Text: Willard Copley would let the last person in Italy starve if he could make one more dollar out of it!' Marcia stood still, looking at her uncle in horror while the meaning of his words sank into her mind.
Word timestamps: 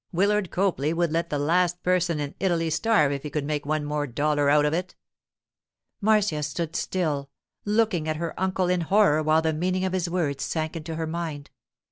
Willard 0.11 0.49
Copley 0.49 0.93
would 0.93 1.11
let 1.11 1.29
the 1.29 1.37
last 1.37 1.83
person 1.83 2.19
in 2.19 2.33
Italy 2.39 2.71
starve 2.71 3.11
if 3.11 3.21
he 3.21 3.29
could 3.29 3.45
make 3.45 3.67
one 3.67 3.85
more 3.85 4.07
dollar 4.07 4.49
out 4.49 4.65
of 4.65 4.73
it!' 4.73 4.95
Marcia 6.01 6.41
stood 6.41 6.75
still, 6.75 7.29
looking 7.65 8.09
at 8.09 8.15
her 8.17 8.33
uncle 8.39 8.67
in 8.67 8.81
horror 8.81 9.21
while 9.21 9.43
the 9.43 9.53
meaning 9.53 9.85
of 9.85 9.93
his 9.93 10.09
words 10.09 10.43
sank 10.43 10.75
into 10.75 10.95
her 10.95 11.05
mind. 11.05 11.51